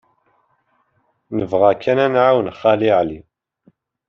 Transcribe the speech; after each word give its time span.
Nebɣa 1.37 1.71
kan 1.81 1.99
ad 2.05 2.09
nɛawen 2.11 2.53
Xali 2.59 2.89
Ɛli. 2.99 3.19